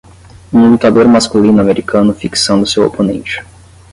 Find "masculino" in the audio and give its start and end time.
1.07-1.61